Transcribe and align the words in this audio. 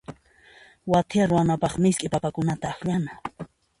Wathiya 0.91 1.23
ruwanapaqqa 1.29 1.79
misk'i 1.83 2.07
papakunata 2.13 2.65
akllana. 2.71 3.11